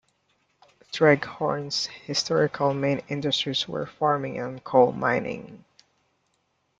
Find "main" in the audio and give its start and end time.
2.73-3.03